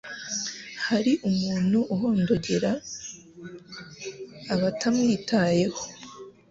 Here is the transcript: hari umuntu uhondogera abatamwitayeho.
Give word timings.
hari 0.87 1.11
umuntu 1.29 1.77
uhondogera 1.95 2.71
abatamwitayeho. 4.53 5.81